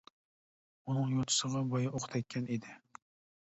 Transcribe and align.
ئۇنىڭ 0.93 1.11
يوتىسىغا 1.17 1.61
بايا 1.75 1.93
ئوق 1.93 2.09
تەككەن 2.15 2.49
ئىدى. 2.57 2.75